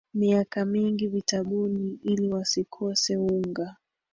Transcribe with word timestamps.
Miaka 0.13 0.65
mingi 0.65 1.07
vitabuni, 1.07 1.99
ili 2.03 2.29
wasikose 2.33 3.17
unga, 3.17 3.75